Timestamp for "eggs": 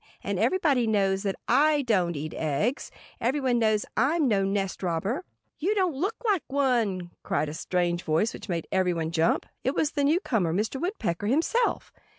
2.33-2.89